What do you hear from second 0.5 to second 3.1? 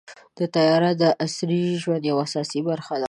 طیاره د عصري ژوند یوه اساسي برخه ده.